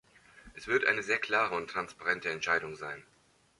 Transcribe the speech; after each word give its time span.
Es 0.55 0.65
wird 0.65 0.83
eine 0.87 1.03
sehr 1.03 1.19
klare 1.19 1.53
und 1.53 1.69
transparente 1.69 2.29
Entscheidung 2.31 2.75
sein. 2.75 3.03